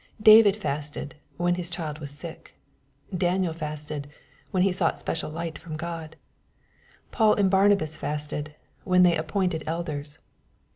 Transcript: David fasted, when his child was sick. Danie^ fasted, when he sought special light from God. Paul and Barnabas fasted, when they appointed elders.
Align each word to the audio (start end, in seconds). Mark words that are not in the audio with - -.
David 0.19 0.55
fasted, 0.55 1.13
when 1.37 1.53
his 1.53 1.69
child 1.69 1.99
was 1.99 2.09
sick. 2.09 2.55
Danie^ 3.13 3.53
fasted, 3.53 4.07
when 4.49 4.63
he 4.63 4.71
sought 4.71 4.97
special 4.97 5.29
light 5.29 5.59
from 5.59 5.77
God. 5.77 6.15
Paul 7.11 7.35
and 7.35 7.51
Barnabas 7.51 7.97
fasted, 7.97 8.55
when 8.83 9.03
they 9.03 9.15
appointed 9.15 9.63
elders. 9.67 10.17